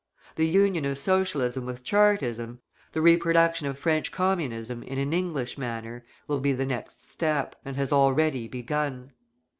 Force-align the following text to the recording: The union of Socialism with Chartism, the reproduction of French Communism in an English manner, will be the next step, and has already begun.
The 0.35 0.47
union 0.47 0.83
of 0.85 0.97
Socialism 0.97 1.67
with 1.67 1.83
Chartism, 1.83 2.57
the 2.91 3.01
reproduction 3.03 3.67
of 3.67 3.77
French 3.77 4.11
Communism 4.11 4.81
in 4.81 4.97
an 4.97 5.13
English 5.13 5.59
manner, 5.59 6.03
will 6.27 6.39
be 6.39 6.53
the 6.53 6.65
next 6.65 7.07
step, 7.07 7.55
and 7.63 7.75
has 7.75 7.93
already 7.93 8.47
begun. 8.47 9.11